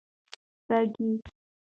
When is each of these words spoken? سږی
سږی 0.69 1.07